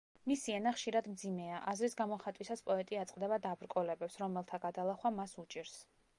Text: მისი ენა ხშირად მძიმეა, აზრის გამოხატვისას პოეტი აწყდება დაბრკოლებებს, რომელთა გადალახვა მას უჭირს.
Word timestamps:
მისი 0.29 0.53
ენა 0.59 0.71
ხშირად 0.77 1.09
მძიმეა, 1.11 1.59
აზრის 1.73 1.97
გამოხატვისას 1.99 2.65
პოეტი 2.71 2.99
აწყდება 3.03 3.41
დაბრკოლებებს, 3.45 4.19
რომელთა 4.25 4.63
გადალახვა 4.67 5.15
მას 5.21 5.39
უჭირს. 5.47 5.81